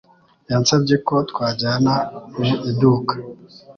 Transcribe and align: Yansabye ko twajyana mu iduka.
Yansabye 0.49 0.95
ko 1.07 1.15
twajyana 1.29 1.93
mu 2.39 2.45
iduka. 2.69 3.13